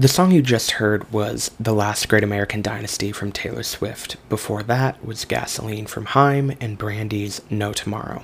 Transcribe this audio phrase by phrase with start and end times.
[0.00, 4.16] The song you just heard was The Last Great American Dynasty from Taylor Swift.
[4.30, 8.22] Before that was Gasoline from Haim and Brandy's No Tomorrow.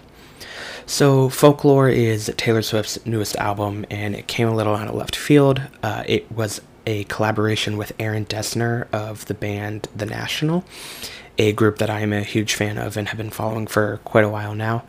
[0.86, 5.14] So, Folklore is Taylor Swift's newest album, and it came a little out of left
[5.14, 5.60] field.
[5.82, 10.64] Uh, it was a collaboration with Aaron Dessner of the band The National,
[11.36, 14.24] a group that I am a huge fan of and have been following for quite
[14.24, 14.84] a while now.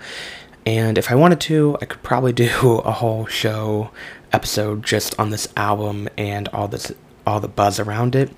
[0.68, 2.49] And if I wanted to, I could probably do
[2.86, 3.89] a whole show
[4.34, 6.91] episode just on this album and all this
[7.25, 8.29] all the buzz around it.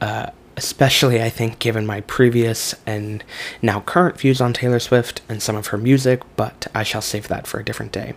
[0.00, 0.26] Uh,
[0.58, 3.24] especially, I think, given my previous and
[3.62, 7.28] now current views on Taylor Swift and some of her music, but I shall save
[7.28, 8.12] that for a different day.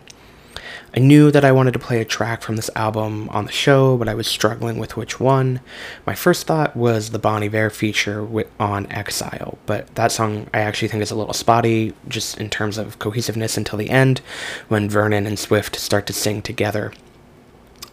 [0.96, 3.98] I knew that I wanted to play a track from this album on the show,
[3.98, 5.60] but I was struggling with which one.
[6.06, 8.28] My first thought was the Bon Iver feature
[8.60, 12.78] on Exile, but that song I actually think is a little spotty, just in terms
[12.78, 14.22] of cohesiveness until the end,
[14.70, 16.94] when Vernon and Swift start to sing together.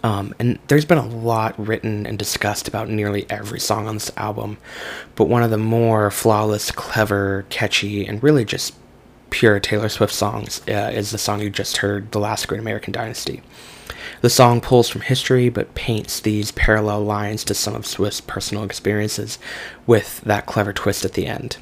[0.04, 4.12] Um, and there's been a lot written and discussed about nearly every song on this
[4.16, 4.58] album,
[5.14, 8.74] but one of the more flawless, clever, catchy, and really just
[9.34, 12.92] pure Taylor Swift songs uh, is the song you just heard, The Last Great American
[12.92, 13.42] Dynasty.
[14.20, 18.62] The song pulls from history but paints these parallel lines to some of Swift's personal
[18.62, 19.41] experiences
[19.88, 21.56] with that clever twist at the end.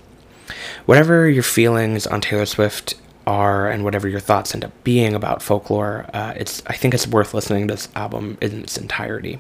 [0.85, 2.93] Whatever your feelings on Taylor Swift
[3.27, 7.07] are and whatever your thoughts end up being about folklore, uh, it's I think it's
[7.07, 9.39] worth listening to this album in its entirety.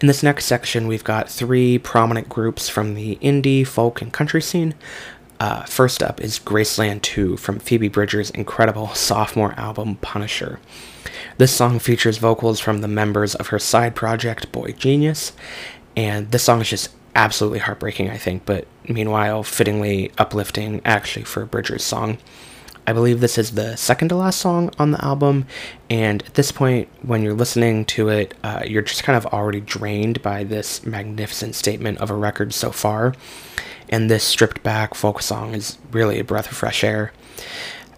[0.00, 4.40] In this next section, we've got three prominent groups from the indie, folk, and country
[4.40, 4.74] scene.
[5.40, 10.58] Uh, first up is Graceland Too from Phoebe Bridgers' incredible sophomore album Punisher.
[11.36, 15.32] This song features vocals from the members of her side project boygenius,
[15.96, 21.44] and this song is just absolutely heartbreaking, I think, but meanwhile, fittingly uplifting actually for
[21.44, 22.18] Bridgers' song.
[22.84, 25.46] I believe this is the second to last song on the album,
[25.88, 29.60] and at this point, when you're listening to it, uh, you're just kind of already
[29.60, 33.14] drained by this magnificent statement of a record so far,
[33.90, 37.12] and this stripped back folk song is really a breath of fresh air.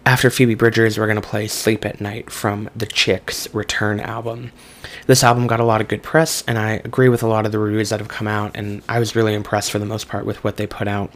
[0.03, 4.51] After Phoebe Bridgers, we're going to play Sleep at Night from the Chicks Return album.
[5.05, 7.51] This album got a lot of good press, and I agree with a lot of
[7.51, 10.25] the reviews that have come out, and I was really impressed for the most part
[10.25, 11.11] with what they put out.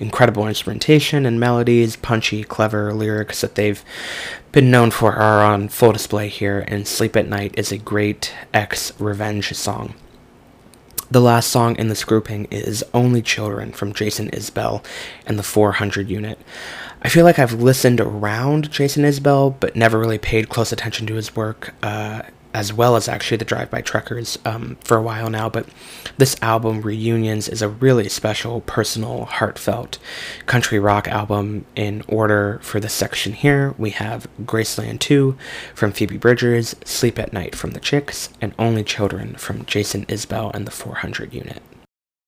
[0.00, 3.84] Incredible instrumentation and melodies, punchy, clever lyrics that they've
[4.50, 8.32] been known for are on full display here, and Sleep at Night is a great
[8.52, 9.94] ex revenge song.
[11.14, 14.84] The last song in this grouping is Only Children from Jason Isbell
[15.24, 16.40] and the 400 unit.
[17.02, 21.14] I feel like I've listened around Jason Isbell, but never really paid close attention to
[21.14, 22.22] his work, uh,
[22.54, 25.50] as well as actually the Drive By Truckers um, for a while now.
[25.50, 25.66] But
[26.16, 29.98] this album, Reunions, is a really special, personal, heartfelt
[30.46, 31.66] country rock album.
[31.74, 35.36] In order for this section here, we have Graceland Too
[35.74, 40.54] from Phoebe Bridgers, Sleep at Night from The Chicks, and Only Children from Jason Isbell
[40.54, 41.60] and the 400 Unit.